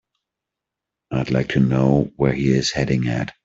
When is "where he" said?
2.15-2.49